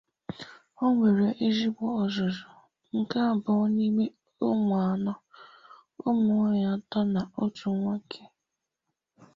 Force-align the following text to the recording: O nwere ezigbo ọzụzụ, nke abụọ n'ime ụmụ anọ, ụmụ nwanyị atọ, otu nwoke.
O 0.83 0.85
nwere 0.93 1.27
ezigbo 1.45 1.85
ọzụzụ, 2.01 2.49
nke 2.97 3.17
abụọ 3.29 3.65
n'ime 3.75 4.05
ụmụ 4.47 4.73
anọ, 4.89 5.13
ụmụ 6.07 6.33
nwanyị 6.37 6.63
atọ, 6.73 6.99
otu 7.43 7.67
nwoke. 7.79 8.21